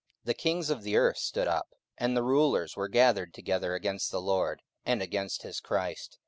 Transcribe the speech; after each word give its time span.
44:004:026 0.21 0.25
The 0.25 0.33
kings 0.33 0.69
of 0.71 0.81
the 0.81 0.97
earth 0.97 1.17
stood 1.17 1.47
up, 1.47 1.67
and 1.95 2.17
the 2.17 2.23
rulers 2.23 2.75
were 2.75 2.87
gathered 2.87 3.35
together 3.35 3.75
against 3.75 4.09
the 4.09 4.19
Lord, 4.19 4.63
and 4.83 4.99
against 4.99 5.43
his 5.43 5.59
Christ. 5.59 6.17